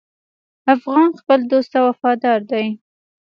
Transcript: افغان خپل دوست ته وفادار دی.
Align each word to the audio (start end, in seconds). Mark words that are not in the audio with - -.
افغان 0.75 1.09
خپل 1.19 1.39
دوست 1.51 1.69
ته 1.73 1.79
وفادار 1.87 2.39
دی. 2.51 2.65